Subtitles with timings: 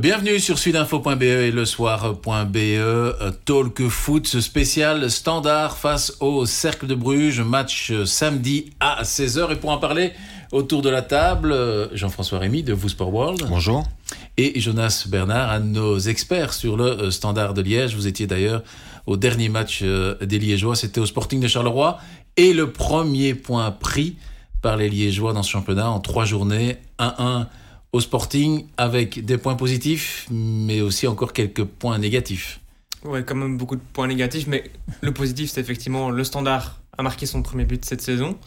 [0.00, 2.56] Bienvenue sur sudinfo.be et le soir.be.
[3.44, 7.42] Talk foot spécial standard face au Cercle de Bruges.
[7.42, 9.52] Match samedi à 16h.
[9.52, 10.12] Et pour en parler
[10.50, 11.54] autour de la table,
[11.92, 13.44] Jean-François Rémy de Vous Sport World.
[13.50, 13.86] Bonjour.
[14.38, 17.94] Et Jonas Bernard, un de nos experts sur le standard de Liège.
[17.94, 18.62] Vous étiez d'ailleurs
[19.04, 20.74] au dernier match des Liégeois.
[20.74, 21.98] C'était au Sporting de Charleroi.
[22.38, 24.16] Et le premier point pris
[24.62, 26.78] par les Liégeois dans ce championnat en trois journées.
[26.98, 27.44] 1-1
[27.92, 32.60] au Sporting avec des points positifs, mais aussi encore quelques points négatifs.
[33.04, 34.70] Ouais, quand même beaucoup de points négatifs, mais
[35.02, 38.38] le positif, c'est effectivement le Standard a marqué son premier but cette saison,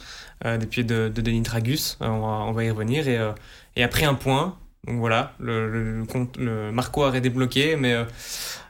[0.45, 3.17] euh, des pieds de, de Denis Tragus, euh, on, va, on, va, y revenir, et,
[3.17, 3.31] euh,
[3.75, 6.05] et après un point, donc voilà, le, le,
[6.37, 8.05] le, le est débloqué, mais euh,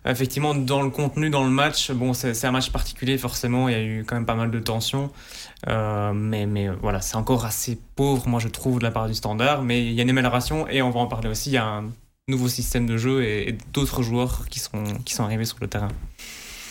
[0.05, 3.75] effectivement, dans le contenu, dans le match, bon, c'est un match particulier, forcément, il y
[3.75, 5.11] a eu quand même pas mal de tensions.
[5.67, 9.15] Euh, mais, mais voilà, c'est encore assez pauvre, moi je trouve, de la part du
[9.15, 9.63] standard.
[9.63, 11.49] Mais il y a une amélioration et on va en parler aussi.
[11.49, 11.85] Il y a un
[12.27, 15.67] nouveau système de jeu et, et d'autres joueurs qui sont, qui sont arrivés sur le
[15.67, 15.89] terrain.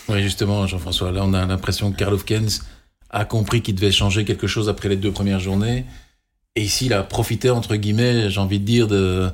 [0.08, 2.62] Oui, justement, Jean-François, là on a l'impression que Karl Hofkens
[3.10, 5.86] a compris qu'il devait changer quelque chose après les deux premières journées.
[6.56, 9.30] Et ici, il a profité, entre guillemets, j'ai envie de dire, de,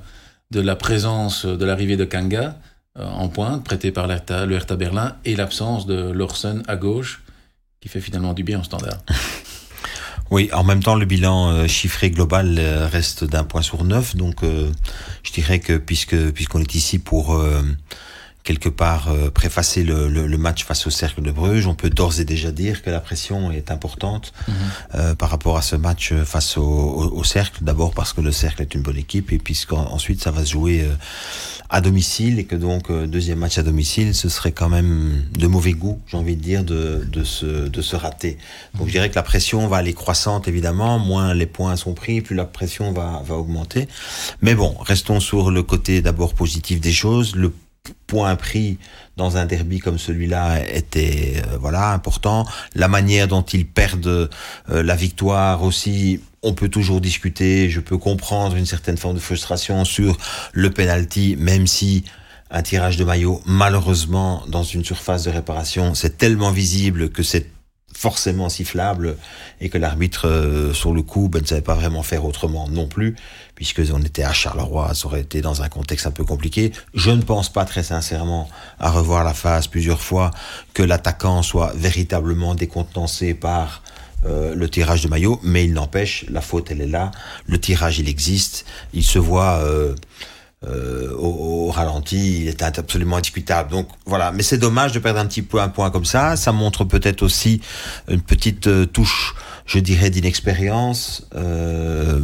[0.51, 2.59] de la présence, de l'arrivée de Kanga
[2.99, 7.23] euh, en pointe, prêté par le Hertha Berlin, et l'absence de Lorsen à gauche,
[7.81, 8.99] qui fait finalement du bien au standard.
[10.31, 14.15] Oui, en même temps, le bilan euh, chiffré global euh, reste d'un point sur neuf,
[14.15, 14.71] donc euh,
[15.25, 17.37] je dirais que puisque puisqu'on est ici pour
[18.43, 21.91] quelque part euh, préfacer le, le, le, match face au Cercle de Bruges, on peut
[21.91, 25.15] d'ores et déjà dire que la pression est importante mm -hmm.
[25.17, 26.63] par rapport à ce match face au,
[27.01, 27.59] au, au Cercle.
[27.63, 30.77] D'abord parce que le Cercle est une bonne équipe et puisqu'ensuite ça va se jouer
[31.69, 35.73] à domicile et que donc deuxième match à domicile, ce serait quand même de mauvais
[35.73, 38.39] goût, j'ai envie de dire, de, de, se, de se rater.
[38.77, 42.21] Donc je dirais que la pression va aller croissante évidemment, moins les points sont pris,
[42.21, 43.89] plus la pression va, va augmenter.
[44.43, 47.37] Mais bon, restons sur le côté d'abord positif des choses.
[47.37, 47.53] Le
[48.07, 48.79] point pris
[49.17, 52.47] dans un derby comme celui-là était euh, voilà important.
[52.75, 54.29] La manière dont ils perdent euh,
[54.69, 57.71] la victoire aussi, on peut toujours discuter.
[57.71, 60.17] Je peux comprendre une certaine forme de frustration sur
[60.53, 62.05] le penalty, même si
[62.51, 67.47] un tirage de maillot, malheureusement, dans une surface de réparation, c'est tellement visible que c'est
[68.01, 69.19] forcément sifflable
[69.61, 72.87] et que l'arbitre euh, sur le coup ben, ne savait pas vraiment faire autrement non
[72.87, 73.15] plus
[73.55, 76.73] puisque on était à Charleroi ça aurait été dans un contexte un peu compliqué.
[76.95, 80.31] Je ne pense pas très sincèrement à revoir la phase plusieurs fois
[80.73, 83.83] que l'attaquant soit véritablement décontenancé par
[84.25, 87.11] euh, le tirage de maillot mais il n'empêche la faute elle est là.
[87.47, 88.65] Le tirage il existe.
[88.95, 89.95] Il se voit euh,
[90.67, 93.71] euh, au, au, ralenti, il était absolument indiscutable.
[93.71, 96.37] Donc voilà, mais c'est dommage de perdre un petit peu un point comme ça.
[96.37, 97.63] Ça montre peut-être aussi
[98.09, 99.35] une petite euh, touche,
[99.65, 101.27] je dirais, d'inexpérience.
[101.35, 102.21] Euh...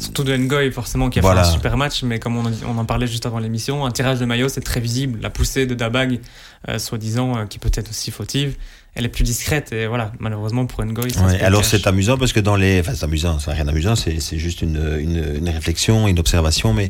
[0.00, 1.42] Surtout de Ngoy, forcément, qui a voilà.
[1.42, 4.20] fait un super match, mais comme on, on en parlait juste avant l'émission, un tirage
[4.20, 5.18] de maillot, c'est très visible.
[5.20, 6.20] La poussée de Dabag,
[6.68, 8.56] euh, soi-disant, qui peut être aussi fautive
[8.96, 12.40] elle est plus discrète et voilà malheureusement pour Ngoy ouais, alors c'est amusant parce que
[12.40, 16.08] dans les enfin c'est amusant c'est rien d'amusant c'est c'est juste une, une, une réflexion
[16.08, 16.88] une observation mais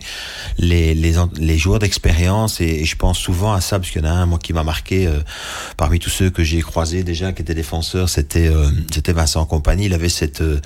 [0.58, 4.06] les les, les joueurs d'expérience et, et, je pense souvent à ça parce qu'il y
[4.06, 5.18] en a un moi qui m'a marqué euh,
[5.76, 9.86] parmi tous ceux que j'ai croisés déjà qui étaient défenseurs c'était euh, c'était Vincent Compagnie.
[9.86, 10.60] Il avait cette euh,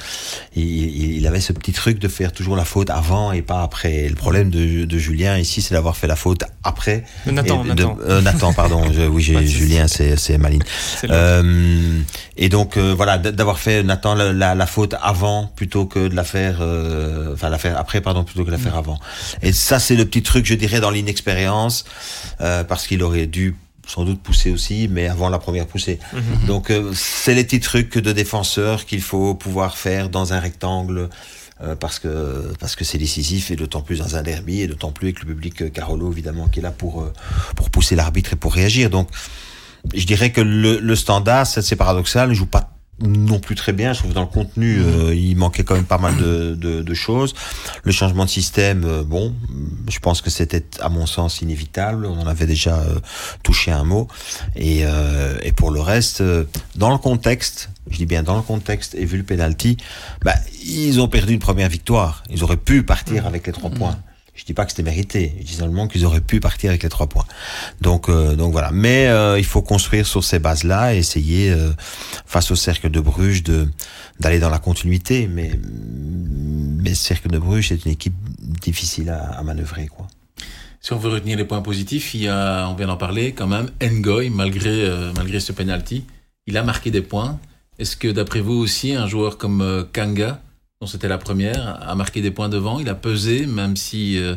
[0.54, 4.08] il, il, avait ce petit truc de faire toujours la faute avant et pas après.
[4.08, 7.04] Le problème de, de Julien ici c'est d'avoir fait la faute après.
[7.26, 7.96] Nathan Nathan.
[8.06, 10.62] Euh, Nathan pardon je, oui Julien c'est c'est Maline
[11.30, 12.00] euh,
[12.36, 16.14] et donc euh, voilà d'avoir fait Nathan la, la, la, faute avant plutôt que de
[16.14, 18.98] la faire euh, enfin la faire après pardon plutôt que de la faire avant
[19.42, 21.84] et ça c'est le petit truc je dirais dans l'inexpérience
[22.38, 25.98] parce qu'il aurait dû sans doute pousser aussi, mais avant la première poussée.
[26.12, 26.46] Mm -hmm.
[26.46, 31.08] Donc c'est les petits trucs de défenseurs qu'il faut pouvoir faire dans un rectangle
[31.82, 32.12] parce que
[32.62, 35.26] parce que c'est décisif et d'autant plus dans un derby et d'autant plus avec le
[35.32, 36.94] public Carolo évidemment qui est là pour
[37.58, 38.84] pour pousser l'arbitre et pour réagir.
[38.96, 39.08] Donc
[39.94, 43.92] je dirais que le, le standard, c'est paradoxal, ne joue pas non plus très bien.
[43.92, 46.94] Je trouve dans le contenu, euh, il manquait quand même pas mal de, de, de
[46.94, 47.34] choses.
[47.82, 49.34] Le changement de système, euh, bon,
[49.90, 52.04] je pense que c'était à mon sens inévitable.
[52.04, 52.98] On en avait déjà euh,
[53.42, 54.06] touché un mot.
[54.54, 54.82] Et,
[55.42, 56.22] et pour le reste,
[56.76, 59.76] dans le contexte, je dis bien dans le contexte et vu le penalty,
[60.22, 60.34] bah,
[60.64, 62.22] ils ont perdu une première victoire.
[62.30, 63.96] Ils auraient pu partir avec les trois points.
[64.50, 65.32] Dis pas que c'était mérité.
[65.38, 67.24] Je dis seulement qu'ils auraient pu partir avec les trois points.
[67.80, 68.72] Donc, euh, donc voilà.
[68.72, 71.70] Mais euh, il faut construire sur ces bases-là et essayer, euh,
[72.26, 73.44] face au cercle de Bruges,
[74.18, 75.28] d'aller dans la continuité.
[75.28, 75.52] Mais
[76.82, 80.08] mais cercle de Bruges, c'est une équipe difficile à, à, manœuvrer, quoi.
[80.80, 83.46] Si on veut retenir les points positifs, il y a, on vient d'en parler quand
[83.46, 86.06] même, Ngoy, malgré malgré ce penalty,
[86.48, 87.38] il a marqué des points.
[87.78, 90.42] Est-ce que d'après vous aussi, un joueur comme Kanga
[90.80, 92.80] dont c'était la première, a marqué des points devant.
[92.80, 94.34] Il a pesé, même si euh,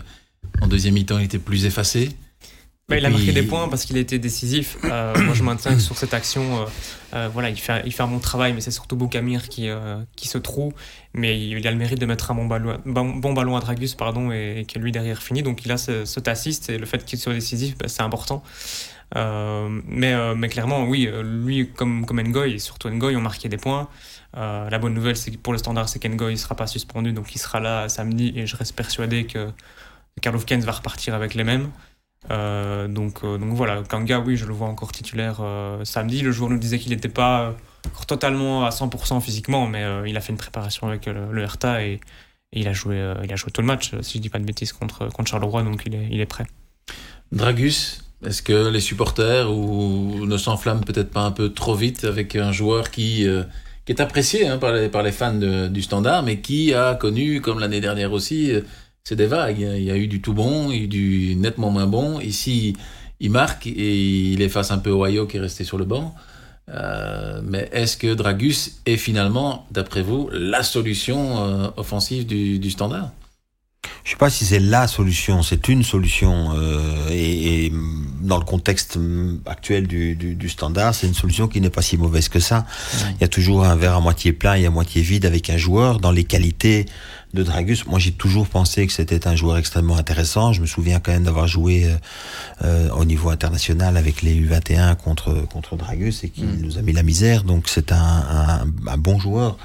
[0.62, 2.10] En deuxième mi-temps, il était plus effacé.
[2.90, 4.76] Bah, il a marqué des points parce qu'il a été décisif.
[4.84, 6.66] Euh, moi, je maintiens que sur cette action,
[7.14, 9.70] euh, voilà, il fait, il fait un bon travail, mais c'est surtout Boukamir qui,
[10.18, 10.74] qui se trouve.
[11.14, 14.34] Mais il a le mérite de mettre un bon ballon, bon, ballon à Dragus pardon,
[14.34, 15.44] et, que lui derrière finit.
[15.44, 18.44] Donc il a ce, cet assist et le fait qu'il soit décisif, bah, c'est important.
[19.16, 23.88] Mais, mais clairement, oui, lui comme, comme Ngoy, et surtout Ngoy, ont marqué des points.
[24.34, 27.34] la bonne nouvelle, c'est que pour le standard, c'est qu'Ngoy ne sera pas suspendu, donc
[27.36, 29.50] il sera là samedi et je reste persuadé que
[30.22, 31.70] Karl va repartir avec les mêmes.
[32.32, 36.22] Euh, donc, euh, donc voilà, Kanga, oui, je le vois encore titulaire euh, samedi.
[36.22, 37.56] Le joueur nous disait qu'il n'était pas
[38.08, 42.00] totalement à 100% physiquement, mais il a fait une préparation avec le, Hertha et,
[42.54, 44.72] il, a joué, il a joué tout le match, si je dis pas de bêtises,
[44.72, 46.46] contre, contre Charleroi, donc il est, il est prêt.
[47.32, 52.52] Dragus, est-ce que les supporters ne s'enflamment peut-être pas un peu trop vite avec un
[52.52, 53.26] joueur qui,
[53.86, 57.82] qui est apprécié hein, par, les, fans du Standard, mais qui a connu, comme l'année
[57.82, 58.52] dernière aussi,
[59.04, 59.60] c'est des vagues.
[59.60, 62.20] Il y a eu du tout bon, il y a eu du nettement moins bon.
[62.20, 62.76] Ici,
[63.20, 66.14] il marque et il efface un peu Ohio qui est resté sur le banc.
[66.70, 73.12] Euh, mais est-ce que Dragus est finalement, d'après vous, la solution euh, offensive du, standard?
[74.04, 76.52] Je ne sais pas si c'est la solution, c'est une solution.
[76.56, 77.72] Euh, et,
[78.22, 78.98] dans le contexte
[79.46, 82.66] actuel du, standard, c'est une solution qui n'est pas si mauvaise que ça.
[83.12, 85.58] Il y a toujours un verre à moitié plein et à moitié vide avec un
[85.58, 86.86] joueur dans les qualités
[87.34, 87.86] de Dragus.
[87.86, 90.54] Moi, j'ai toujours pensé que c'était un joueur extrêmement intéressant.
[90.54, 91.96] Je me souviens quand même d'avoir joué euh,
[92.64, 96.62] euh, au niveau international avec les U21 contre contre Dragus et qui mm.
[96.62, 97.44] nous a mis la misère.
[97.44, 99.58] Donc, c'est un, un, un bon joueur.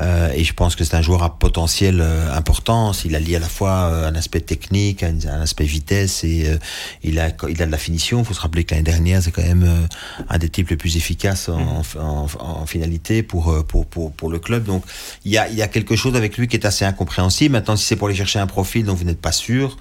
[0.00, 2.92] Euh, et je pense que c'est un joueur à potentiel euh, important.
[3.04, 6.58] Il a lié à la fois euh, un aspect technique, un, aspect vitesse et
[7.02, 8.20] il, a, il a de la finition.
[8.20, 9.88] Il faut se rappeler que l'année dernière, c'est quand même
[10.28, 14.38] un des types les plus efficaces en, en, en, finalité pour, pour, pour, pour, le
[14.38, 14.64] club.
[14.64, 14.84] Donc
[15.24, 17.52] il y, a, il y a quelque chose avec lui qui est assez incompréhensible.
[17.52, 19.76] Maintenant, si c'est pour aller chercher un profil dont vous n'êtes pas sûr,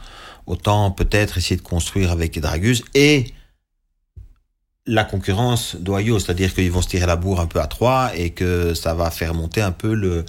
[0.45, 3.33] autant peut-être essayer de construire avec Dragus et
[4.87, 8.31] la concurrence d'Ohio, c'est-à-dire qu'ils vont se tirer la bourre un peu à trois et
[8.31, 10.25] que ça va faire monter un peu le,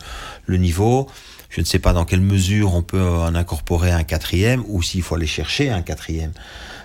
[0.48, 1.08] niveau.
[1.48, 5.02] Je ne sais pas dans quelle mesure on peut en incorporer un quatrième ou s'il
[5.02, 6.32] faut aller chercher un quatrième.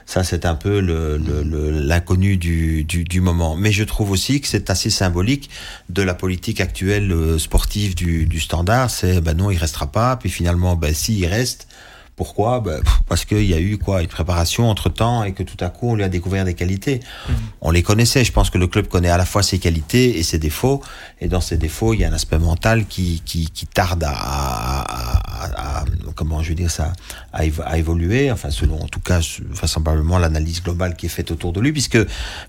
[0.05, 3.55] Ça, c'est un peu l'inconnu du, moment.
[3.55, 5.49] Mais je trouve aussi que c'est assez symbolique
[5.89, 8.89] de la politique actuelle euh, sportive du, du standard.
[8.89, 10.17] C'est, ben non, il restera pas.
[10.17, 11.67] Puis finalement, ben si, il reste
[12.15, 15.57] pourquoi ben, Parce qu'il y a eu quoi une préparation entre temps et que tout
[15.59, 16.99] à coup on lui a découvert des qualités.
[17.27, 17.35] Mhm.
[17.61, 18.23] On les connaissait.
[18.23, 20.81] Je pense que le club connaît à la fois ses qualités et ses défauts.
[21.19, 24.11] Et dans ses défauts, il y a un aspect mental qui, qui, qui tarde à,
[24.11, 26.93] à, à, comment je veux dire ça
[27.31, 27.45] à,
[27.77, 28.31] évoluer.
[28.31, 29.19] Enfin, selon en tout cas
[29.49, 31.99] vraisemblablement l'analyse globale qui est faite autour de lui, puisque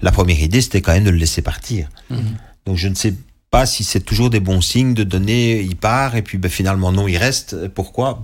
[0.03, 1.89] la première idée c'était quand même de le laisser partir.
[2.11, 2.37] Mhm.
[2.67, 3.15] Donc je ne sais
[3.51, 6.93] pas si c'est toujours des bons signes de donner, il part et puis ben, finalement
[6.93, 7.69] non, il reste.
[7.69, 8.21] Pourquoi?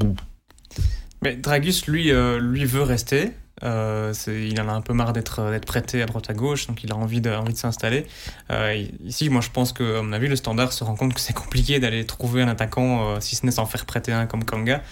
[1.22, 3.32] Mais Dragus, lui, euh, lui veut rester.
[3.62, 6.82] Euh, il en a un peu marre d'être d'être prêté à droite à gauche, donc
[6.82, 8.06] il a envie de, envie de s'installer.
[8.50, 11.20] Euh, ici, moi, je pense que, à mon avis, le standard se rend compte que
[11.20, 14.44] c'est compliqué d'aller trouver un attaquant, euh, si ce n'est s'en faire prêter un comme
[14.44, 14.82] Kanga,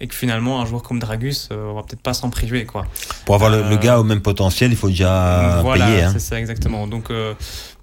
[0.00, 2.86] et que finalement, un joueur comme Dragus, euh, on va peut-être pas s'en priver, quoi.
[3.24, 6.02] Pour avoir le, gars au même potentiel, il faut déjà voilà, payer.
[6.02, 6.10] Hein.
[6.12, 6.86] c'est ça, exactement.
[6.86, 7.10] Donc,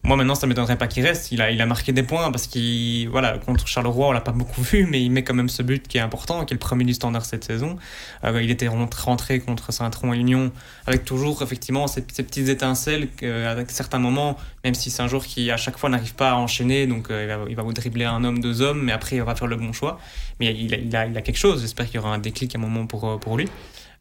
[0.06, 1.31] moi, maintenant, ça m'étonnerait pas qu'il reste.
[1.31, 4.31] Il a, il a marqué des points parce qu'il, voilà, contre Charleroi, on l'a pas
[4.31, 6.60] beaucoup vu, mais il met quand même ce but qui est important, qui est le
[6.60, 7.78] premier du standard cette saison.
[8.24, 10.52] Euh, il était rentré contre Saint-Tron et Union
[10.86, 15.50] avec toujours, effectivement, ces, petites étincelles qu'à certains moments, même si c'est un joueur qui,
[15.50, 18.06] à chaque fois, n'arrive pas à enchaîner, donc euh, il, va, il, va, vous dribbler
[18.06, 20.00] un homme, deux hommes, mais après, il va faire le bon choix.
[20.39, 21.62] Mais il a, il a, il a quelque chose.
[21.62, 23.48] J'espère qu'il y aura un déclic à un moment pour, euh, pour lui.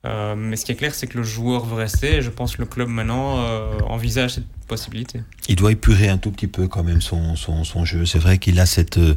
[0.05, 2.17] Euh, mais ce qui est clair, c'est que le joueur veut rester.
[2.17, 5.23] Et je pense que le club maintenant euh, envisage cette possibilité.
[5.49, 8.05] Il doit épurer un tout petit peu quand même son, son, son jeu.
[8.05, 8.99] C'est vrai qu'il a cette.
[8.99, 9.17] Euh,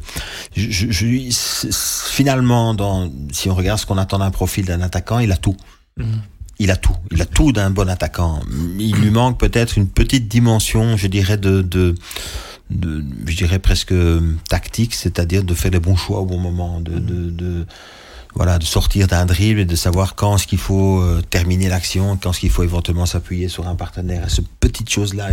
[0.56, 1.30] je, je,
[2.12, 5.58] finalement, dans, si on regarde ce qu'on attend d'un profil d'un attaquant, il a tout.
[5.98, 6.22] Mhm.
[6.60, 6.96] Il a tout.
[7.12, 8.40] Il a tout d'un bon attaquant.
[8.80, 11.96] Il lui manque peut-être une petite dimension, je dirais, de, de
[12.70, 13.94] de, je dirais presque
[14.50, 17.66] tactique, c'est-à-dire de faire les bons choix au bon moment, de, de, de,
[18.38, 22.18] voilà, de sortir d'un dribble et de savoir quand est-ce qu'il faut euh, terminer l'action,
[22.22, 24.26] quand est-ce qu'il faut éventuellement s'appuyer sur un partenaire.
[24.28, 25.32] Et ce petite chose-là,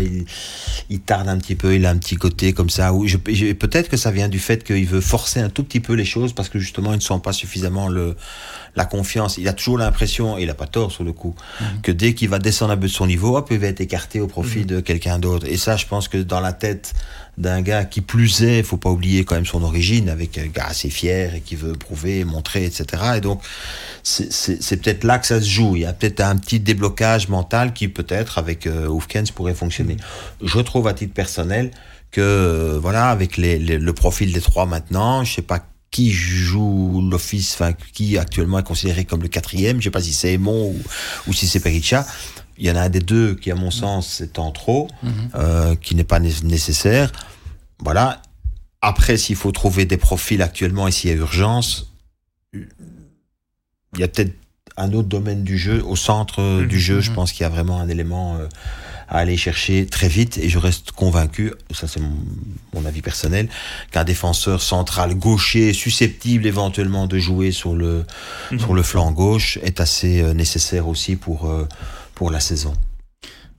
[0.88, 2.92] il, tarde un petit peu, il a un petit côté comme ça.
[2.92, 6.32] Peut-être que ça vient du fait qu'il veut forcer un tout petit peu les choses
[6.32, 8.16] parce que justement, il ne sent pas suffisamment le,
[8.76, 9.38] la confiance.
[9.38, 11.80] Il a toujours l'impression, il n'a pas tort sur le coup, mhm.
[11.82, 14.20] que dès qu'il va descendre un peu de son niveau, hop, il va être écarté
[14.20, 14.66] au profit mhm.
[14.66, 15.46] de quelqu'un d'autre.
[15.48, 16.94] Et ça, je pense que dans la tête
[17.36, 20.66] d'un gars qui plus est, faut pas oublier quand même son origine, avec un gars
[20.68, 23.02] assez fier et qui veut prouver, montrer, etc.
[23.16, 23.42] Et donc,
[24.02, 25.74] c'est peut-être là que ça se joue.
[25.76, 29.96] Il y a peut-être un petit déblocage mental qui peut-être avec euh, Oufkens pourrait fonctionner.
[30.42, 31.70] Je trouve à titre personnel
[32.12, 35.64] que euh, voilà, avec les, le profil des trois maintenant, je sais pas
[35.94, 39.78] qui joue l'office, enfin qui actuellement est considéré comme le quatrième.
[39.78, 40.82] Je sais pas si c'est Aymon ou,
[41.28, 42.04] ou si c'est Pericha.
[42.58, 44.88] Il y en a un des deux qui, à mon sens, est en trop,
[45.36, 47.12] euh, qui n'est pas nécessaire.
[47.78, 48.20] Voilà.
[48.82, 51.92] Après, s'il faut trouver des profils actuellement et s'il y a urgence,
[52.52, 52.66] il
[53.96, 54.34] y a peut-être
[54.76, 55.80] un autre domaine du jeu.
[55.84, 58.48] Au centre euh, du jeu, je pense qu'il y a vraiment un élément euh,
[59.08, 62.16] à aller chercher très vite et je reste convaincu, ça c'est mon,
[62.72, 63.48] mon, avis personnel,
[63.90, 68.04] qu'un défenseur central gaucher susceptible éventuellement de jouer sur le,
[68.58, 71.66] sur le flanc gauche est assez euh, nécessaire aussi pour, euh,
[72.14, 72.74] pour la saison.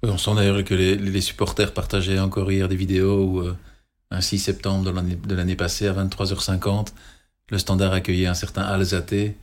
[0.03, 3.55] On sent d'ailleurs que les, les, supporters partageaient encore hier des vidéos où euh,
[4.11, 6.89] un 6 septembre de l'année passée à 23h50,
[7.49, 9.33] le standard accueillait un certain Alzate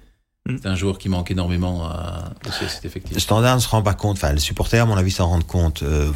[0.47, 3.15] c'est un joueur qui manque énormément à, cet effectif.
[3.15, 5.47] Le standard ne se rend pas compte, enfin, les supporters, à mon avis, s'en rendent
[5.47, 5.83] compte.
[5.83, 6.11] Euh,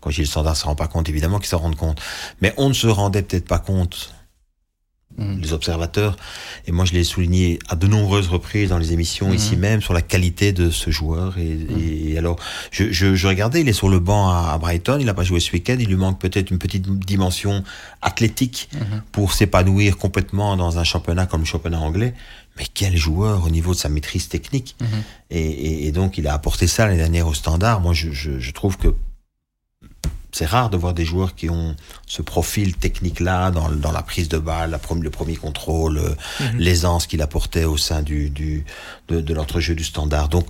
[0.00, 2.00] quand je dis le standard ne se rend pas compte, évidemment qu'ils s'en rendent compte.
[2.40, 4.14] Mais on ne se rendait peut-être pas compte,
[5.18, 5.40] mmh.
[5.40, 6.16] les observateurs.
[6.66, 9.34] Et moi, je l'ai souligné à de nombreuses reprises dans les émissions mmh.
[9.34, 11.36] ici même sur la qualité de ce joueur.
[11.36, 12.12] Et, mmh.
[12.12, 12.36] et alors,
[12.70, 15.24] je, je, je, regardais, il est sur le banc à, à Brighton, il n'a pas
[15.24, 17.62] joué ce week-end, il lui manque peut-être une petite dimension
[18.00, 18.70] athlétique
[19.12, 22.14] pour s'épanouir complètement dans un championnat comme le championnat anglais
[22.56, 24.76] mais quel joueur au niveau de sa maîtrise technique.
[24.80, 24.84] -hmm.
[25.30, 27.80] et, et, et, donc, il a apporté ça l'année dernière au standard.
[27.80, 28.94] Moi, je, je, je trouve que
[30.32, 31.74] c'est rare de voir des joueurs qui ont
[32.06, 36.56] ce profil technique-là dans, dans, la prise de balle, la, le premier contrôle, mm -hmm.
[36.58, 38.64] l'aisance qu'il apportait au sein du, du,
[39.08, 40.28] de, de l'entrejeu du standard.
[40.28, 40.46] Donc,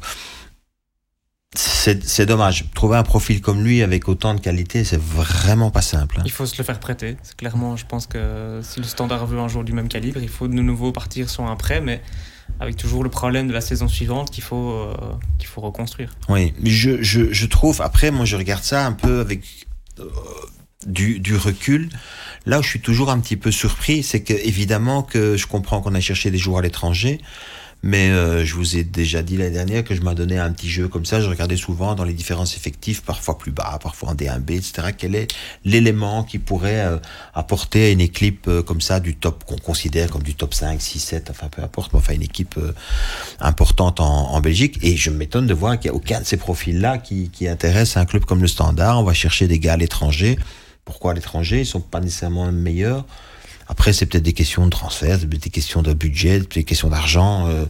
[1.57, 2.67] c'est dommage.
[2.75, 6.17] Trouver un profil comme lui avec autant de qualité, c'est vraiment pas simple.
[6.21, 6.23] Hein.
[6.25, 7.17] Il faut se le faire prêter.
[7.37, 10.47] Clairement, je pense que si le standard veut un jour du même calibre, il faut
[10.47, 12.03] de nouveau partir sur un prêt, mais
[12.61, 14.95] avec toujours le problème de la saison suivante qu'il faut, euh,
[15.39, 16.11] qu'il faut reconstruire.
[16.29, 19.67] Oui, mais je, je, je, trouve, après, moi je regarde ça un peu avec
[19.99, 20.05] euh,
[20.87, 21.89] du, du recul.
[22.47, 25.81] Là où je suis toujours un petit peu surpris, c'est que évidemment que je comprends
[25.81, 27.21] qu'on a cherché des joueurs à l'étranger,
[27.83, 30.69] mais euh, je vous ai déjà dit l'année dernière que je m'adonnais à un petit
[30.69, 31.21] jeu comme ça.
[31.21, 34.89] Je regardais souvent dans les différents effectifs, parfois plus bas, parfois en D1B, etc.
[34.97, 35.29] Quel est
[35.65, 36.99] l'élément qui pourrait euh,
[37.33, 40.81] apporter à une équipe euh, comme ça du top qu'on considère comme du top 5,
[40.81, 42.75] 6, 7, enfin peu importe, mais enfin une équipe euh,
[43.41, 44.79] importante en, en, Belgique.
[44.83, 47.97] Et je m'étonne de voir qu'il n'y a aucun de ces profils-là qui, qui intéresse
[47.97, 49.01] un club comme le Standard.
[49.01, 50.39] On va chercher des gars à l'étranger.
[50.85, 51.61] Pourquoi à l'étranger?
[51.61, 53.07] Ils sont pas nécessairement meilleurs.
[53.71, 57.67] Après, c'est peut-être des questions de transfert, des questions de budget, des questions d'argent, euh,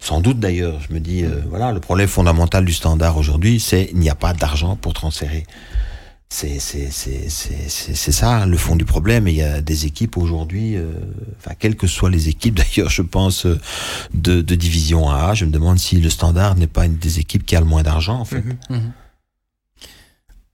[0.00, 0.80] sans doute d'ailleurs.
[0.80, 4.16] Je me dis, euh, voilà, le problème fondamental du standard aujourd'hui, c'est il n'y a
[4.16, 5.46] pas d'argent pour transférer.
[6.28, 9.28] C'est c'est ça le fond du problème.
[9.28, 10.90] Et il y a des équipes aujourd'hui, euh,
[11.38, 13.46] enfin quelles que soient les équipes d'ailleurs, je pense
[14.12, 15.34] de, division A.
[15.34, 17.84] Je me demande si le Standard n'est pas une des équipes qui a le moins
[17.84, 18.42] d'argent en fait.
[18.42, 18.90] Mm -hmm.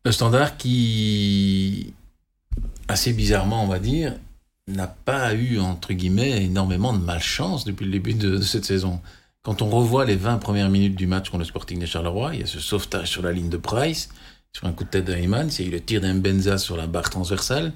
[0.05, 1.95] Le Standard qui
[2.89, 4.15] assez bizarrement, on va dire,
[4.67, 9.01] n'a pas eu, entre guillemets, énormément de malchance depuis le début de, de, cette saison.
[9.43, 12.41] Quand on revoit les 20 premières minutes du match contre le Sporting de Charleroi, il
[12.41, 14.09] y a ce sauvetage sur la ligne de Price,
[14.53, 16.77] sur un coup de tête d'Ayman, il y a eu le tir d'un Benza sur
[16.77, 17.73] la barre transversale.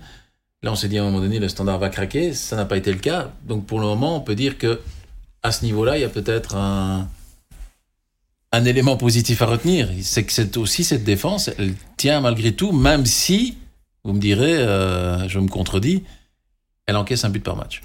[0.62, 2.32] Là, on s'est dit à un moment donné, le standard va craquer.
[2.32, 3.32] Ça n'a pas été le cas.
[3.46, 4.80] Donc, pour le moment, on peut dire que
[5.42, 7.08] à ce niveau-là, il y a peut-être un,
[8.52, 9.88] un élément positif à retenir.
[10.02, 13.58] C'est que c'est aussi cette défense, elle tient malgré tout, même si,
[14.04, 16.04] vous me direz, euh, je me contredis,
[16.88, 17.80] elle encaisse un but par match.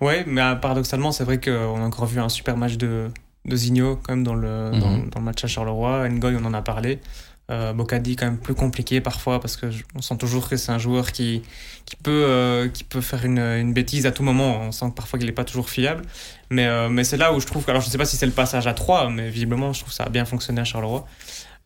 [0.00, 3.10] Ouais, mais paradoxalement, c'est vrai qu'on a encore vu un super match de,
[3.44, 4.80] de Zigno quand même dans le, -hmm.
[4.80, 6.08] dans, dans, le match à Charleroi.
[6.08, 7.00] Ngoy, on en a parlé.
[7.48, 10.80] Euh, Bocadi quand même plus compliqué parfois parce que on sent toujours que c'est un
[10.80, 11.42] joueur qui,
[11.84, 14.62] qui, peut, euh, qui peut faire une, une, bêtise à tout moment.
[14.62, 16.02] On sent que parfois qu'il n'est pas toujours fiable.
[16.50, 18.16] Mais, euh, mais c'est là où je trouve que, alors je ne sais pas si
[18.16, 20.64] c'est le passage à 3, mais visiblement je trouve que ça a bien fonctionné à
[20.64, 21.06] Charleroi.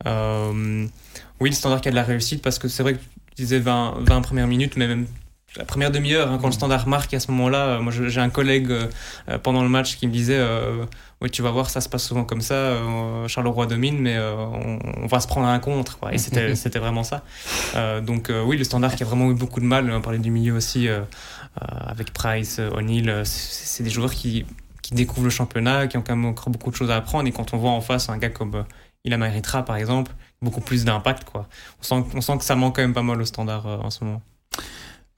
[0.06, 0.86] Euh,
[1.40, 3.58] oui, le standard qui a de la réussite parce que c'est vrai que tu disais
[3.58, 5.06] 20, 20 premières minutes, mais même
[5.56, 8.30] la première demi-heure, hein, quand le standard marque à ce moment-là, euh, moi j'ai un
[8.30, 10.84] collègue euh, pendant le match qui me disait euh,
[11.20, 12.54] Oui, tu vas voir, ça se passe souvent comme ça.
[12.54, 15.98] Euh, Charleroi domine, mais euh, on, on, va se prendre un contre.
[15.98, 16.14] Quoi.
[16.14, 16.18] Et
[16.54, 17.24] c'était vraiment ça.
[18.02, 20.54] donc, oui, le standard qui a vraiment eu beaucoup de mal, on parlait du milieu
[20.54, 20.88] aussi
[21.56, 23.22] avec Price, O'Neill.
[23.24, 24.46] C'est des joueurs qui,
[24.82, 27.26] qui, découvrent le championnat, qui ont quand même encore beaucoup de choses à apprendre.
[27.28, 28.64] Et quand on voit en face un gars comme
[29.04, 31.26] Ilama Eritrea, par exemple, beaucoup plus d'impact.
[31.34, 31.42] On
[31.80, 34.22] sent, on sent que ça manque quand même pas mal au standard en ce moment.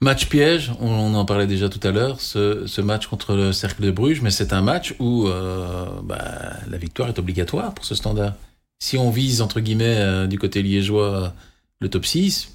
[0.03, 3.81] Match piège, on en parlait déjà tout à l'heure, ce, ce, match contre le Cercle
[3.81, 7.95] de Bruges, mais c'est un match où euh, bah, la victoire est obligatoire pour ce
[7.95, 8.33] standard.
[8.79, 11.33] Si on vise, entre guillemets, euh, du côté liégeois,
[11.79, 12.51] le top 6,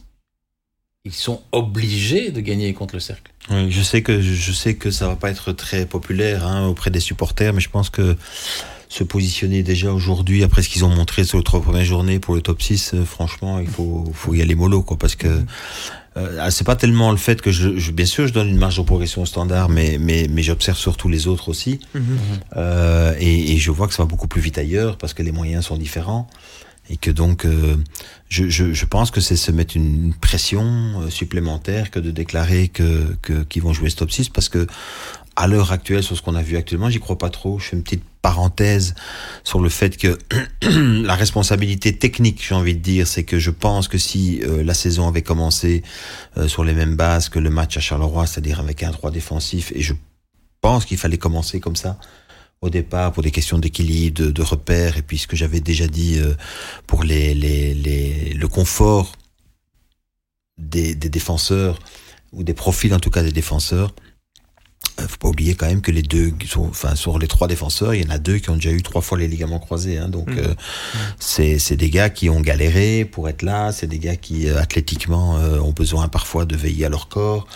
[1.07, 3.33] ils sont obligés de gagner contre le Cercle.
[3.49, 7.01] Je sais que, je sais que ça va pas être très populaire hein, auprès des
[7.01, 8.15] supporters, mais je pense que
[8.89, 12.35] se positionner déjà aujourd'hui après ce qu'ils ont montré sur les trois premières journées pour
[12.35, 15.43] le top 6, euh, franchement, il faut, faut y aller mollo, quoi, parce que
[16.17, 18.57] euh, ah, c'est pas tellement le fait que je, je, bien sûr, je donne une
[18.59, 21.81] marge de progression au standard, mais, mais, mais j'observe surtout les autres aussi.
[21.95, 22.03] Mhm.
[22.57, 25.33] Euh, et, et je vois que ça va beaucoup plus vite ailleurs parce que les
[25.33, 26.29] moyens sont différents.
[26.91, 27.77] Et que donc, euh,
[28.31, 32.69] je, je, je pense que c'est se mettre une pression euh, supplémentaire que de déclarer
[32.69, 34.67] que que- qu'ils vont jouer ce top 6 parce que
[35.39, 37.61] à l'heure actuelle, sur ce qu'on a vu actuellement, j'y crois pas trop.
[37.61, 38.97] Je fais une petite parenthèse
[39.45, 40.19] sur le fait que
[40.63, 44.75] la responsabilité technique, j'ai envie de dire, c'est que je pense que si euh, la
[44.75, 45.85] saison avait commencé
[46.37, 49.71] euh, sur les mêmes bases que le match à Charleroi, c'est-à-dire avec un 3 défensif,
[49.77, 49.95] et je
[50.61, 52.01] pense qu'il fallait commencer comme ça
[52.61, 55.87] au départ pour des questions d'équilibre, de, de repères, et puis ce que j'avais déjà
[55.87, 56.35] dit euh,
[56.89, 59.13] pour les, les, les, le confort
[60.59, 61.79] des, des défenseurs,
[62.33, 63.95] ou des profils en tout cas des défenseurs.
[65.01, 67.95] Euh, faut pas oublier quand même que les deux, sont, enfin sur les trois défenseurs,
[67.95, 69.99] il y en a deux qui ont déjà eu trois fois les ligaments croisés.
[69.99, 70.39] Hein, donc Mhm.
[70.39, 70.55] euh,
[71.19, 73.71] c'est c'est des gars qui ont galéré pour être là.
[73.73, 77.47] C'est des gars qui euh, athlétiquement euh, ont besoin parfois de veiller à leur corps,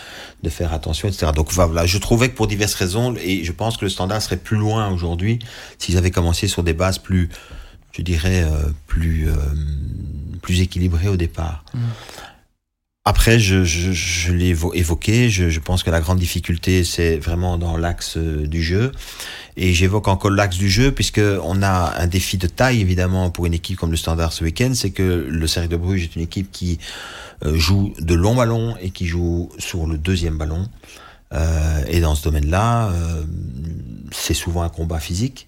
[0.43, 1.31] de faire attention, etc.
[1.35, 4.37] Donc voilà, je trouvais que pour diverses raisons, et je pense que le standard serait
[4.37, 5.39] plus loin aujourd'hui
[5.79, 7.29] s'ils avaient commencé sur des bases plus,
[7.91, 9.33] je dirais, euh, plus euh,
[10.41, 11.63] plus équilibrées au départ.
[13.05, 17.17] Après, je, je, je l'ai évo- évoqué, je, je pense que la grande difficulté, c'est
[17.17, 18.93] vraiment dans l'axe euh, du jeu.
[19.57, 23.45] Et j'évoque encore l'axe du jeu, puisque on a un défi de taille, évidemment, pour
[23.45, 26.21] une équipe comme le Standard ce week-end, c'est que le Cercle de Bruges est une
[26.21, 26.79] équipe qui
[27.43, 30.69] euh, joue de longs ballons et qui joue sur le deuxième ballon.
[31.33, 33.23] Euh, et dans ce domaine-là, euh,
[34.11, 35.47] c'est souvent un combat physique.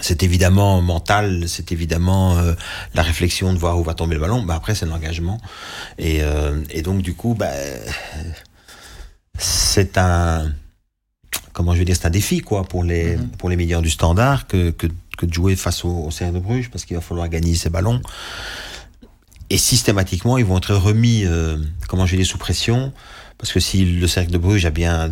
[0.00, 2.54] C'est évidemment mental, c'est évidemment euh,
[2.94, 4.42] la réflexion de voir où va tomber le ballon.
[4.42, 5.38] Bah après, c'est l'engagement.
[5.98, 7.50] Et, euh, et donc, du coup, bah,
[9.38, 10.52] c'est un.
[11.52, 13.28] Comment je vais dire, c'est un défi, quoi, pour les, Mhm.
[13.38, 14.86] pour les meilleurs du standard que, que,
[15.18, 17.68] que de jouer face au, au Cercle de Bruges, parce qu'il va falloir gagner ces
[17.68, 18.00] ballons.
[19.50, 21.58] Et systématiquement, ils vont être remis, euh,
[21.88, 22.92] comment je vais dire, sous pression,
[23.36, 25.10] parce que si le Cercle de Bruges a bien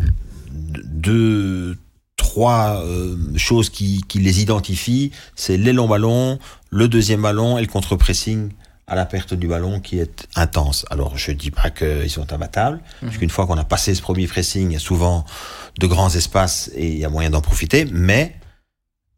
[0.51, 1.77] deux,
[2.21, 6.37] trois euh, choses qui, qui les identifient, c'est les longs ballons,
[6.69, 8.51] le deuxième ballon et le contre-pressing
[8.85, 10.85] à la perte du ballon qui est intense.
[10.91, 14.27] Alors je dis pas qu'ils sont imbattables, parce qu'une fois qu'on a passé ce premier
[14.27, 15.25] pressing, il y a souvent
[15.79, 18.35] de grands espaces et il y a moyen d'en profiter, mais,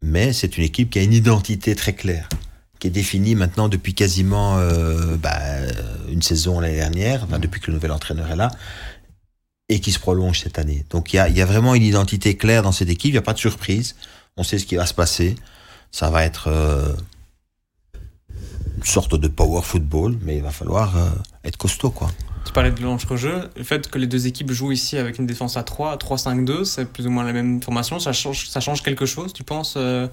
[0.00, 2.28] mais c'est une équipe qui a une identité très claire
[2.78, 5.38] qui est définie maintenant depuis quasiment euh, bah,
[6.10, 8.50] une saison l'année dernière, enfin, depuis que le nouvel entraîneur est là,
[9.68, 10.84] et qui se prolonge cette année.
[10.90, 13.32] Donc il y a, vraiment une identité claire dans cette équipe, il n'y a pas
[13.32, 13.96] de surprise,
[14.36, 15.36] on sait ce qui va se passer,
[15.90, 16.92] ça va être euh,
[18.76, 21.08] une sorte de power football, mais il va falloir euh,
[21.44, 22.10] être costaud quoi.
[22.44, 23.48] Tu parlais de l'entre-jeu.
[23.56, 26.84] Le fait que les deux équipes jouent ici avec une défense à 3, 3-5-2, c'est
[26.84, 27.98] plus ou moins la même formation.
[27.98, 30.08] Ça change, ça change quelque chose, tu penses, euh,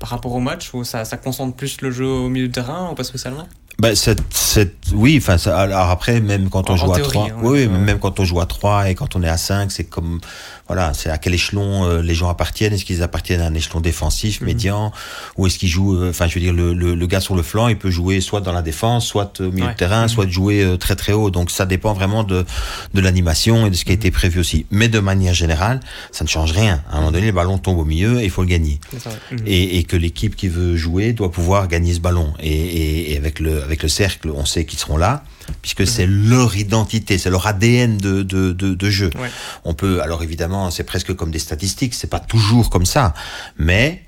[0.00, 2.90] par rapport au match Ou ça, ça concentre plus le jeu au milieu de terrain
[2.90, 3.46] ou pas spécialement?
[3.78, 7.12] Ben, c'est, c'est, oui, enfin, alors après, même quand on En- joue en à théorie,
[7.12, 9.38] 3, hein, oui, oui, même quand on joue à 3 et quand on est à
[9.38, 10.20] 5, c'est comme,
[10.66, 12.74] voilà, c'est à quel échelon euh, les gens appartiennent.
[12.74, 14.46] Est-ce qu'ils appartiennent à un échelon défensif, Mhm.
[14.46, 14.92] médian,
[15.38, 17.42] ou est-ce qu'ils jouent, euh, enfin, je veux dire, le, le, le gars sur le
[17.42, 19.72] flanc, il peut jouer soit dans la défense, soit au milieu Ouais.
[19.72, 20.08] de terrain, Mhm.
[20.08, 21.30] soit jouer euh, très très haut.
[21.30, 22.44] Donc ça dépend vraiment de,
[22.92, 24.00] de l'animation et de ce qui a Mhm.
[24.00, 24.66] été prévu aussi.
[24.70, 25.80] Mais de manière générale,
[26.12, 26.82] ça ne change rien.
[26.90, 29.00] À un moment donné, le ballon tombe au milieu et il faut le gagner C'est
[29.00, 29.38] ça, ouais.
[29.46, 32.34] Et, et que l'équipe qui veut jouer doit pouvoir gagner ce ballon.
[32.40, 35.24] Et, et, et avec le avec le cercle, on sait qu'ils seront là
[35.62, 39.10] puisque c'est leur identité, c'est leur ADN de de, de, de jeu.
[39.18, 39.30] Ouais.
[39.64, 43.14] On peut alors évidemment, c'est presque comme des statistiques, c'est pas toujours comme ça,
[43.58, 44.04] mais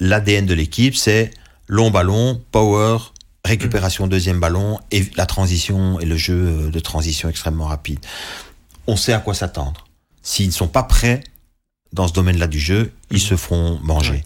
[0.00, 1.30] l'ADN de l'équipe, c'est
[1.68, 2.98] long ballon, power,
[3.44, 8.00] récupération deuxième ballon et la transition et le jeu euh, de transition extrêmement rapide.
[8.86, 9.86] On sait à quoi s'attendre.
[10.22, 11.22] S'ils ne sont pas prêts
[11.92, 14.24] dans ce domaine-là du jeu, ils se feront manger.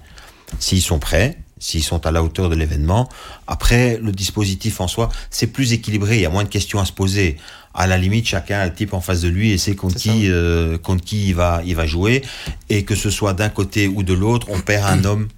[0.58, 3.08] S'ils sont prêts, s'ils sont à la hauteur de l'événement,
[3.46, 6.84] après, le dispositif en soi, c'est plus équilibré, il y a moins de questions à
[6.84, 7.36] se poser.
[7.74, 10.30] À la limite, chacun a le type en face de lui et sait contre qui,
[10.30, 12.22] euh, contre qui il va, il va jouer.
[12.68, 15.28] Et que ce soit d'un côté ou de l'autre, on perd un homme.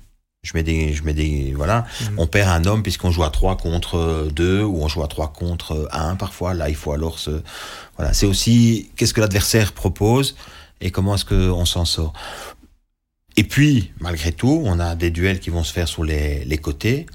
[0.43, 1.87] Je mets des, je mets des, voilà.
[2.01, 2.19] Mhm.
[2.19, 5.09] On perd un homme puisqu'on joue à 3 contre euh, 2 ou on joue à
[5.09, 6.55] 3 contre 1 parfois.
[6.55, 7.43] Là, il faut alors se,
[7.97, 8.13] voilà.
[8.13, 10.37] C'est aussi, qu'est-ce que l'adversaire propose
[10.81, 12.13] et comment est-ce qu'on s'en sort.
[13.37, 16.59] Et puis, malgré tout, on a des duels qui vont se faire sur les, les
[16.59, 17.07] côtés.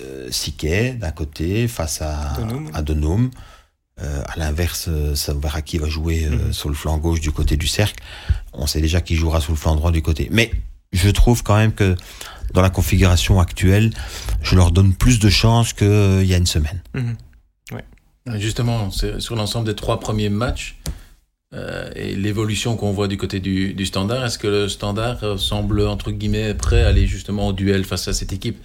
[0.00, 2.70] Euh, Siquet, d'un côté, face à Donum.
[2.74, 3.30] à Donum.
[4.02, 6.52] Euh, à l'inverse, euh, ça verra qui va jouer euh, Mhm.
[6.52, 8.02] sur le flanc gauche du côté du cercle.
[8.52, 10.28] On sait déjà qui jouera sur le flanc droit du côté.
[10.32, 10.50] Mais
[10.92, 11.94] je trouve quand même que
[12.52, 13.92] dans la configuration actuelle,
[14.42, 16.82] je leur donne plus de chances qu'il y a une semaine.
[16.94, 17.16] Mhm.
[18.40, 20.76] Justement, c'est sur l'ensemble des trois premiers matchs,
[21.54, 26.10] euh, et l'évolution qu'on voit du côté du, standard, est-ce que le standard semble, entre
[26.10, 28.58] guillemets, prêt à aller justement au duel face à cette équipe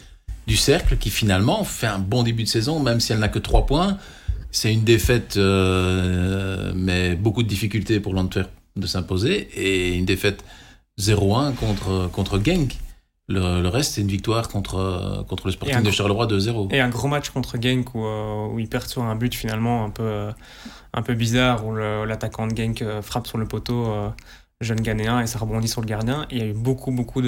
[0.48, 3.40] du cercle qui finalement fait un bon début de saison, même si elle n'a que
[3.40, 3.98] 3 points?
[4.52, 10.44] C'est une défaite, euh, mais beaucoup de difficultés pour l'Antwerp de s'imposer, et une défaite
[11.00, 12.42] 0-1 contre, contre.
[13.30, 16.74] Le, le reste, c'est une victoire contre, contre le Sporting de Charleroi 2-0.
[16.74, 19.86] Et un gros match contre Genk où, euh, où il perd sur un but finalement
[19.86, 20.32] un peu, euh,
[20.94, 23.94] un peu bizarre, où l'attaquant de Genk euh, frappe sur le poteau
[24.62, 26.26] jeune Ghanéen et ça rebondit sur le gardien.
[26.32, 27.22] il y a eu beaucoup, beaucoup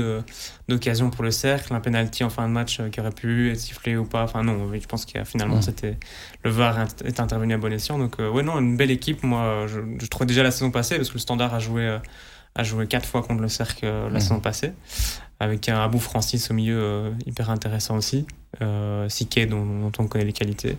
[0.67, 1.71] d'occasions pour le cercle.
[1.73, 4.23] Un penalty en fin de match qui aurait pu être sifflé ou pas.
[4.23, 5.61] Enfin, non, je pense que finalement, mm.
[5.61, 5.97] c'était
[6.43, 7.99] le VAR est intervenu à bon escient.
[7.99, 9.23] Donc, ouais, non, une belle équipe.
[9.23, 11.99] Moi, je, je trouvais déjà la saison passée parce que le Standard a joué
[12.55, 14.19] a joué quatre fois contre le cercle la mhm.
[14.19, 14.73] saison passée,
[15.39, 18.25] avec un Abou Francis au milieu euh, hyper intéressant aussi,
[18.61, 20.77] euh, Siké dont, dont, on connaît les qualités.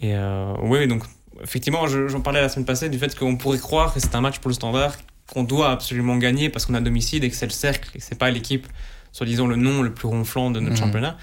[0.00, 1.02] Et euh, oui, donc
[1.42, 4.38] effectivement, j'en parlais la semaine passée du fait qu'on pourrait croire que c'est un match
[4.38, 4.96] pour le standard
[5.32, 8.04] qu'on doit absolument gagner parce qu'on a domicile et que c'est le cercle et que
[8.04, 8.66] c'est pas l'équipe
[9.12, 10.80] soi-disant le nom le plus ronflant de notre mhm.
[10.80, 11.16] championnat.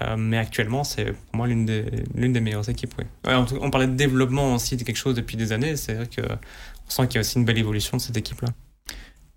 [0.00, 2.94] Euh, mais actuellement, c'est pour moi l'une des, l'une des meilleures équipes.
[2.98, 3.04] Oui.
[3.60, 5.76] on parlait de développement aussi de quelque chose depuis des années.
[5.76, 8.48] C'est vrai qu'on sent qu'il y a aussi une belle évolution de cette équipe-là.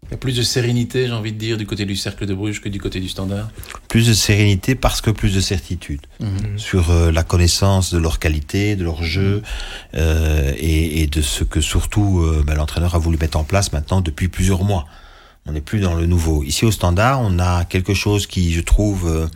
[0.08, 2.36] Il y a plus de sérénité, j'ai envie de dire, du côté du cercle de
[2.36, 3.50] Bruges que du côté du standard.
[3.88, 6.58] Plus de sérénité parce que plus de certitude mhm.
[6.58, 9.42] sur euh, la connaissance de leur qualité, de leur jeu
[9.96, 13.74] euh, et, et, de ce que surtout euh, ben, l'entraîneur a voulu mettre en place
[13.74, 14.86] maintenant depuis plusieurs mois.
[15.48, 16.44] On n'est plus dans le nouveau.
[16.44, 19.28] Ici au standard, on a quelque chose qui, je trouve, euh,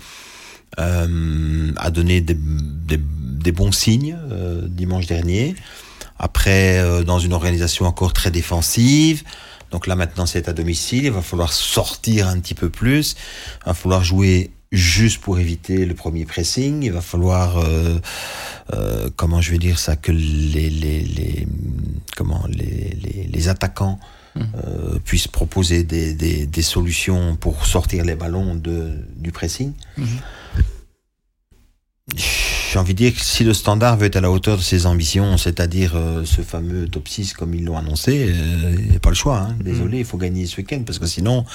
[0.80, 4.18] euh a donné des, des, des bons signes
[4.68, 5.56] dimanche dernier.
[6.20, 9.24] Après, dans une organisation encore très défensive,
[9.72, 13.16] donc là maintenant c'est à domicile, il va falloir sortir un petit peu plus,
[13.64, 17.98] il va falloir jouer juste pour éviter le premier pressing, il va falloir euh,
[18.74, 21.48] euh, comment je vais dire ça que les les, les
[22.16, 24.00] comment les, les, les attaquants
[24.36, 24.42] mmh.
[24.42, 29.74] euh, puissent proposer des, des, des, solutions pour sortir les ballons de, du pressing.
[29.98, 30.06] Mmh
[32.70, 34.86] j'ai envie de dire que si le standard veut être à la hauteur de ses
[34.86, 39.00] ambitions, c'est-à-dire euh, ce fameux top 6 comme ils l'ont annoncé, euh, il n'y a
[39.00, 39.40] pas le choix.
[39.40, 39.56] Hein.
[39.60, 40.02] Désolé, mm.
[40.02, 41.46] il faut gagner ce week-end parce que sinon,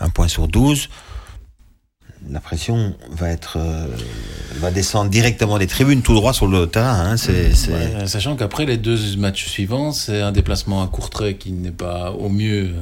[0.00, 0.88] un point sur 12,
[2.30, 3.86] la pression va être euh,
[4.56, 7.12] va descendre directement des tribunes tout droit sur le terrain.
[7.12, 7.16] Hein.
[7.16, 11.52] C'est, ouais, sachant qu'après les deux matchs suivants, c'est un déplacement à court trait qui
[11.52, 12.74] n'est pas au mieux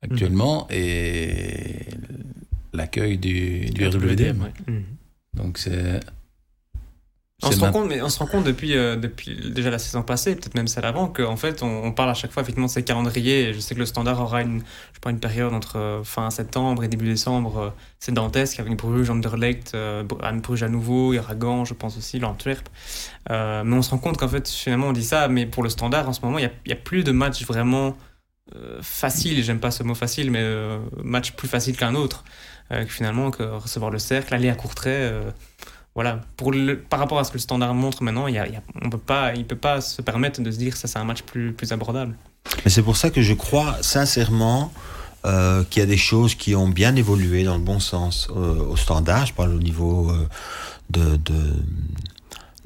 [0.00, 0.74] actuellement mm.
[0.74, 1.86] et
[2.72, 4.48] l'accueil du, du RWDM.
[4.66, 4.78] Mm.
[5.34, 6.00] Donc c'est
[7.42, 10.02] on se, rend compte, mais on se rend compte depuis, euh, depuis déjà la saison
[10.02, 12.72] passée, peut-être même celle avant, qu'en fait, on, on, parle à chaque fois effectivement de
[12.72, 13.54] ces calendriers.
[13.54, 16.84] je sais que le Standard aura une, je pense, une période entre euh, fin septembre
[16.84, 17.58] et début décembre.
[17.58, 22.68] Euh, c'est dantesque avec Bruges, Anderlecht, euh, Bruges à nouveau, Gand, je pense aussi, l'Antwerp.
[23.28, 26.08] Mais on se rend compte qu'en fait, finalement, on dit ça, mais pour le Standard,
[26.08, 27.96] en ce moment, il n'y a, y a, plus de matchs vraiment
[28.82, 29.42] faciles.
[29.44, 30.44] J'aime pas ce mot facile, mais
[31.04, 32.24] match plus facile qu'un autre.
[32.88, 35.12] finalement, que recevoir le cercle, aller à court trait
[35.94, 38.46] voilà, pour le, par rapport à ce que le standard montre maintenant, il y a,
[38.46, 40.78] il y a, on peut pas, il peut pas se permettre de se dire que
[40.78, 42.14] ça c'est un match plus, plus abordable.
[42.64, 44.72] Mais c'est pour ça que je crois sincèrement
[45.26, 48.64] euh, qu'il y a des choses qui ont bien évolué dans le bon sens euh,
[48.64, 49.26] au standard.
[49.26, 50.28] Je parle au niveau euh,
[50.90, 51.56] de, de,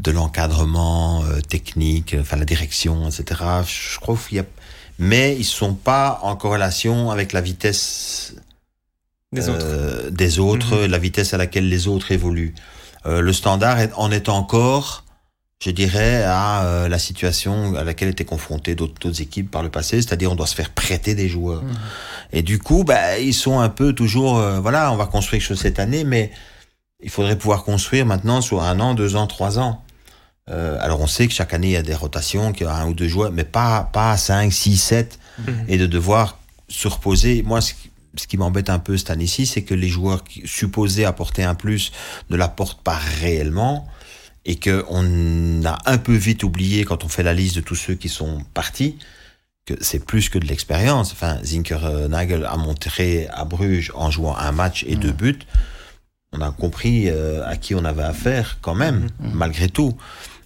[0.00, 3.40] de l'encadrement technique, enfin la direction, etc.
[3.66, 4.44] Je crois qu'il y a,
[4.98, 8.36] mais ils sont pas en corrélation avec la vitesse
[9.32, 10.90] des autres, des autres -hmm.
[10.90, 12.54] la vitesse à laquelle les autres évoluent.
[13.06, 15.04] Euh, le standard en est encore,
[15.62, 20.02] je dirais, à euh, la situation à laquelle étaient confrontées d'autres équipes par le passé,
[20.02, 21.62] c'est-à-dire on doit se faire prêter des joueurs.
[21.62, 21.74] Mmh.
[22.32, 25.48] Et du coup, bah, ils sont un peu toujours, euh, voilà, on va construire quelque
[25.48, 26.30] chose cette année, mais
[27.02, 29.82] il faudrait pouvoir construire maintenant sur un an, deux ans, trois ans.
[30.50, 32.74] Euh, alors on sait que chaque année il y a des rotations, qu'il y a
[32.74, 35.52] un ou deux joueurs, mais pas pas cinq, six, sept, mmh.
[35.68, 36.38] et de devoir
[36.68, 37.42] se reposer.
[37.42, 37.72] Moi, ce
[38.16, 41.54] ce qui m'embête un peu cette année-ci, c'est que les joueurs qui, supposés apporter un
[41.54, 41.92] plus
[42.30, 43.88] ne l'apportent pas réellement
[44.44, 47.94] et qu'on a un peu vite oublié quand on fait la liste de tous ceux
[47.94, 48.98] qui sont partis
[49.66, 51.12] que c'est plus que de l'expérience.
[51.12, 55.00] Enfin, Zinker Nagel a montré à Bruges en jouant un match et mmh.
[55.00, 55.38] deux buts.
[56.34, 59.30] On a compris euh, à qui on avait affaire quand même, mmh.
[59.32, 59.96] malgré tout.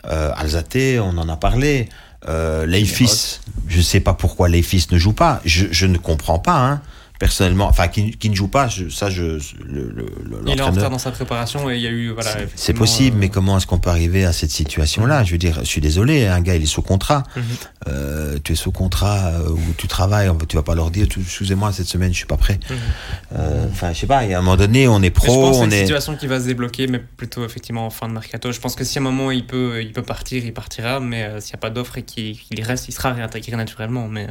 [0.07, 1.89] Euh, Alzate, on en a parlé.
[2.29, 5.41] Euh, Leifis, je sais pas pourquoi Leifis ne joue pas.
[5.45, 6.59] Je, je ne comprends pas.
[6.59, 6.83] Hein
[7.19, 10.07] personnellement, enfin qui, qui ne joue pas, je, ça je le, le,
[10.47, 12.31] il est en retard dans sa préparation et il y a eu voilà.
[12.55, 13.21] C'est possible, euh...
[13.21, 15.25] mais comment est-ce qu'on peut arriver à cette situation-là?
[15.25, 17.45] Je veux dire, je suis désolé, un gars il est sous contrat, mm -hmm.
[17.89, 21.73] euh, tu es sous contrat euh, où tu travailles, tu vas pas leur dire, excusez-moi
[21.73, 22.59] cette semaine je suis pas prêt.
[22.71, 23.73] Mm -hmm.
[23.73, 25.41] Enfin, je sais pas, il y a un moment donné on est pro, mais je
[25.47, 28.07] pense on c'est une est situation qui va se débloquer, mais plutôt effectivement en fin
[28.11, 28.47] de mercato.
[28.57, 31.23] Je pense que si à un moment il peut, il peut partir, il partira, mais
[31.25, 34.27] euh, s'il n'y a pas d'offre et qu'il reste, il sera réintégré naturellement, mais.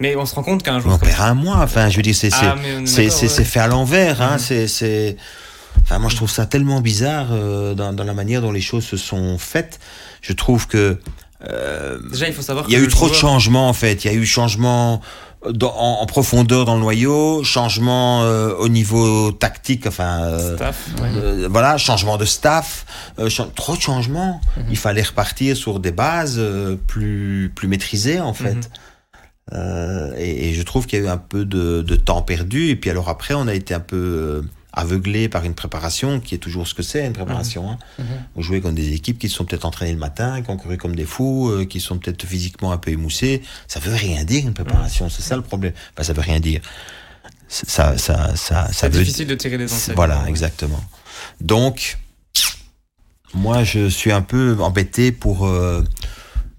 [0.00, 0.90] Mais on se rend compte qu'un jour.
[0.92, 1.58] On perd un mois.
[1.68, 3.10] Enfin, je veux dire, c'est Ah, c'est ouais.
[3.10, 4.20] c'est fait à l'envers.
[4.22, 4.68] Hein, Mhm.
[4.68, 5.16] c'est.
[5.82, 8.84] Enfin, moi, je trouve ça tellement bizarre euh, dans, dans la manière dont les choses
[8.84, 9.78] se sont faites.
[10.20, 10.98] Je trouve que.
[11.48, 12.66] euh, Déjà, il faut savoir.
[12.68, 14.04] il y a eu trop de changements en fait.
[14.04, 15.00] Il y a eu changement
[15.50, 20.76] dans- en, en profondeur dans le noyau, changement euh, au niveau tactique, enfin euh, Staff,
[21.00, 21.08] ouais.
[21.16, 22.84] euh, voilà, changement de staff,
[23.28, 24.40] cha- trop de changements.
[24.56, 24.64] Mhm.
[24.70, 26.40] Il fallait repartir sur des bases
[26.86, 28.54] plus plus maîtrisées en fait.
[28.54, 28.62] Mhm.
[29.54, 32.68] Euh, et, et je trouve qu'il y a eu un peu de, de temps perdu.
[32.68, 36.34] Et puis alors après, on a été un peu euh, aveuglé par une préparation qui
[36.34, 37.70] est toujours ce que c'est une préparation.
[37.70, 37.78] hein.
[37.98, 38.06] Mhm.
[38.36, 40.78] On jouait contre des équipes qui se sont peut-être entraînées le matin, qui ont couru
[40.78, 43.42] comme des fous, euh, qui sont peut-être physiquement un peu émoussées.
[43.68, 45.72] Ça veut rien dire une préparation, c'est ça le problème.
[45.94, 46.60] Enfin, ça veut rien dire.
[47.48, 49.94] C'est- Ça, ça, ça, ça veut difficile de tirer des enseignements.
[49.96, 50.82] voilà, exactement.
[51.42, 51.98] Donc,
[53.34, 55.82] moi, je suis un peu embêté pour, euh,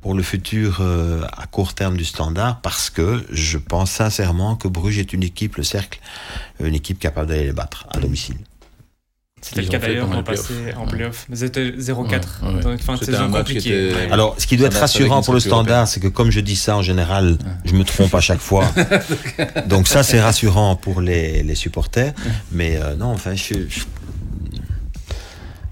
[0.04, 4.68] pour le futur euh, à court terme du standard parce que je pense sincèrement que
[4.68, 6.00] Bruges est une équipe, le cercle,
[6.62, 8.36] une équipe capable d'aller les battre à domicile.
[9.42, 10.78] C'était le cas d'ailleurs les passé playoffs.
[10.78, 11.26] en playoff.
[11.30, 11.96] Mais c'était 0-4.
[12.44, 12.78] Ouais, ouais.
[13.00, 14.10] C'était un match était- Ouais.
[14.12, 16.78] Alors, ce qui doit être rassurant pour le standard, c'est que comme je dis ça
[16.78, 18.66] en général, je me trompe à chaque fois.
[19.68, 22.14] Donc ça, c'est rassurant pour les, les supporters.
[22.54, 23.84] Mais euh, non, enfin, je, je-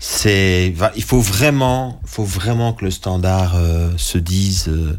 [0.04, 4.68] c'est, il faut vraiment, faut vraiment que le standard euh, se dise.
[4.68, 4.98] euh,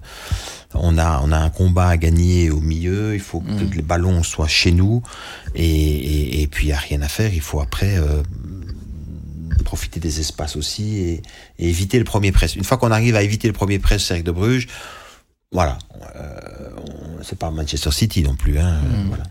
[0.74, 3.12] on a, on a un combat à gagner au milieu.
[3.14, 3.70] Il faut que Mm.
[3.74, 5.02] les ballons soient chez nous.
[5.56, 7.34] Et, et, et puis, il n'y a rien à faire.
[7.34, 8.22] Il faut après euh,
[9.64, 11.22] profiter des espaces aussi et,
[11.58, 12.54] et éviter le premier press.
[12.54, 14.68] Une fois qu'on arrive à éviter le premier press cercle de Bruges,
[15.50, 15.78] voilà.
[17.22, 18.58] C'est pas Manchester City non plus.
[18.58, 19.08] Hein, Mm.
[19.08, 19.24] voilà.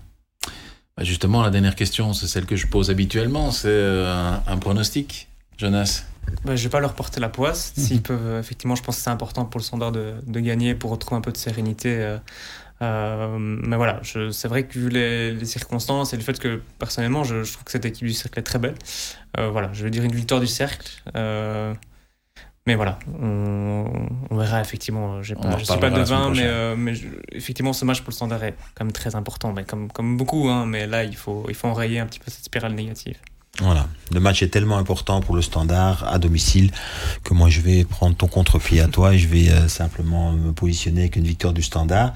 [0.97, 5.29] Bah, Justement, la dernière question, c'est celle que je pose habituellement, c'est un, un pronostic,
[5.61, 6.03] Jonas.
[6.45, 7.73] Bah, je vais pas leur porter la poisse.
[7.77, 7.83] Mhm.
[7.83, 10.89] S'ils peuvent, effectivement, je pense que c'est important pour le standard de, de gagner, pour
[10.91, 11.89] retrouver un peu de sérénité.
[12.01, 12.17] euh,
[12.81, 17.23] euh, mais voilà, c'est vrai que vu les, les circonstances et le fait que personnellement,
[17.23, 18.73] je, je trouve que cette équipe du cercle est très belle.
[19.37, 20.89] euh, voilà, je vais dire une victoire du cercle.
[22.67, 23.85] mais voilà, on,
[24.29, 25.07] on verra effectivement.
[25.15, 25.33] On je
[25.65, 26.75] suis pas devin, mais, prochaine.
[26.77, 29.91] mais je- effectivement, ce match pour le standard est quand même très important, mais comme,
[29.91, 30.47] comme beaucoup.
[30.49, 33.17] Hein, mais là, il faut, il faut enrayer un petit peu cette spirale négative.
[33.59, 33.87] Voilà.
[34.11, 36.71] Le match est tellement important pour le standard à domicile
[37.23, 40.51] que moi je vais prendre ton contre-pied à toi et je vais euh, simplement me
[40.51, 42.13] positionner avec une victoire du standard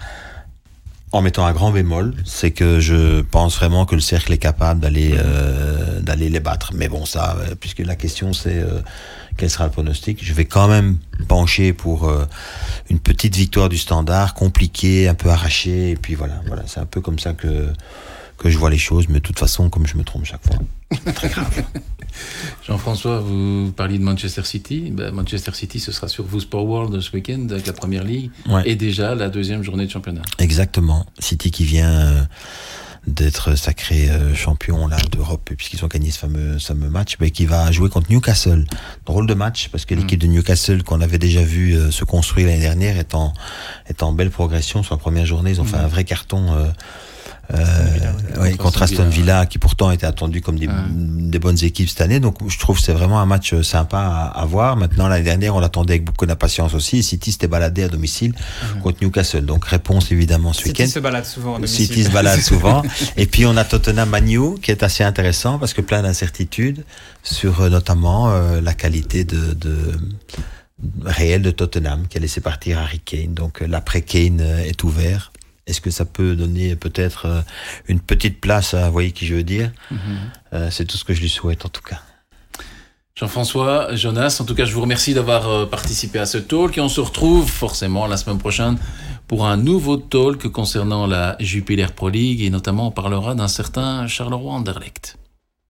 [1.11, 4.81] en mettant un grand bémol, c'est que je pense vraiment que le cercle est capable
[4.81, 6.71] d'aller euh, les battre.
[6.73, 8.61] Mais bon, ça, euh, puisque la question c'est
[9.37, 12.09] quel sera le pronostic, je vais quand même pencher pour
[12.89, 16.85] une petite victoire du standard, compliquée, un peu arrachée, et puis voilà, voilà, c'est un
[16.85, 17.69] peu comme ça que
[18.37, 20.57] que je vois les choses, mais de toute façon, comme je me trompe chaque fois,
[21.13, 21.63] très grave.
[22.67, 24.89] Jean-François, vous parliez de Manchester City.
[24.91, 28.31] Ben, Manchester City, ce sera sur vous Sport World ce week-end avec la première ligue
[28.47, 28.63] Ouais.
[28.65, 30.21] et déjà la deuxième journée de championnat.
[30.39, 31.05] Exactement.
[31.19, 32.21] City qui vient euh,
[33.07, 37.29] d'être sacré euh, champion là d'Europe puisqu'ils ont gagné ce fameux, ce fameux match, mais
[37.31, 38.65] qui va jouer contre Newcastle.
[39.05, 39.99] Drôle de match parce que Mm.
[39.99, 43.33] l'équipe de Newcastle qu'on avait déjà vu euh, se construire l'année dernière est en,
[43.87, 45.51] est en belle progression sur la première journée.
[45.51, 45.85] Ils ont fait Mm.
[45.85, 46.53] un vrai carton.
[46.53, 46.65] Euh,
[47.53, 50.73] euh, Villa, ouais, Contre Aston Villa, qui pourtant était attendu comme des, Ouais.
[50.89, 52.19] des bonnes équipes cette année.
[52.19, 54.75] Donc je trouve que c'est vraiment un match euh, sympa à, à voir.
[54.75, 57.03] Maintenant l'année dernière on l'attendait avec beaucoup d'impatience aussi.
[57.03, 58.33] City s'était baladé à domicile
[58.81, 59.45] contre Newcastle.
[59.45, 60.83] Donc réponse évidemment ce week-end.
[60.83, 61.53] City se balade souvent.
[61.53, 61.85] à domicile.
[61.87, 62.81] City se balade souvent.
[63.17, 66.83] Et puis on a Tottenham Manu qui est assez intéressant parce que plein d'incertitudes
[67.23, 69.91] sur euh, notamment euh, la qualité de, de
[71.05, 73.33] réelle de Tottenham qui a laissé partir Harry Kane.
[73.33, 75.31] Donc euh, l'après Kane euh, est ouvert.
[75.67, 77.41] Est-ce que ça peut donner peut-être euh,
[77.87, 79.71] une petite place à, vous voyez qui je veux dire
[80.53, 82.01] Euh, C'est tout ce que je lui souhaite en tout cas.
[83.15, 86.81] Jean-François, Jonas, en tout cas, je vous remercie d'avoir euh, participé à ce talk et
[86.81, 88.77] on se retrouve forcément la semaine prochaine
[89.27, 94.05] pour un nouveau talk concernant la Jupiler Pro League et notamment on parlera d'un certain
[94.07, 95.17] Charleroi Anderlecht.